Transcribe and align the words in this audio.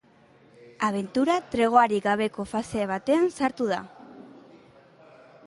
Abentura 0.87 1.35
tregoarik 1.55 2.07
gabeko 2.07 2.47
fase 2.55 2.89
batean 2.93 3.29
sartu 3.41 3.69
da. 3.75 3.79